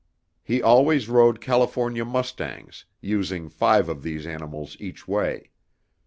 [0.43, 5.51] He always rode California mustangs, using five of these animals each way.